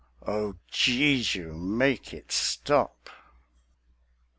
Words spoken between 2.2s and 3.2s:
stop!